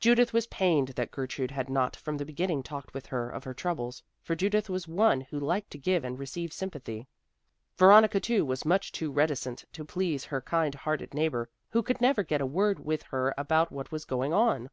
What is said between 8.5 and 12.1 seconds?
much too reticent to please her kind hearted neighbor who could